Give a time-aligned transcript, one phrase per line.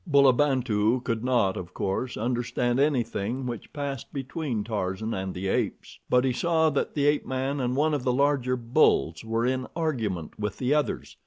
[0.09, 6.25] Bulabantu could not, of course, understand anything which passed between Tarzan and the apes; but
[6.25, 10.39] he saw that the ape man and one of the larger bulls were in argument
[10.39, 11.17] with the others.